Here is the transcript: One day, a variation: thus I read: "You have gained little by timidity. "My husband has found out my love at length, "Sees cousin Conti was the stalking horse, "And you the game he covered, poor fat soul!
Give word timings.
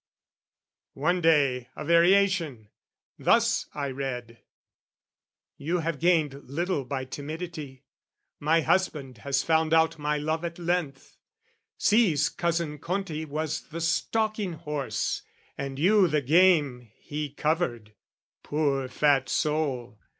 One 0.95 1.21
day, 1.21 1.69
a 1.75 1.85
variation: 1.85 2.69
thus 3.19 3.67
I 3.75 3.91
read: 3.91 4.39
"You 5.57 5.81
have 5.81 5.99
gained 5.99 6.49
little 6.49 6.85
by 6.85 7.05
timidity. 7.05 7.83
"My 8.39 8.61
husband 8.61 9.19
has 9.19 9.43
found 9.43 9.75
out 9.75 9.99
my 9.99 10.17
love 10.17 10.43
at 10.43 10.57
length, 10.57 11.17
"Sees 11.77 12.29
cousin 12.29 12.79
Conti 12.79 13.25
was 13.25 13.67
the 13.67 13.79
stalking 13.79 14.53
horse, 14.53 15.21
"And 15.55 15.77
you 15.77 16.07
the 16.07 16.23
game 16.23 16.89
he 16.95 17.29
covered, 17.29 17.93
poor 18.41 18.87
fat 18.87 19.29
soul! 19.29 19.99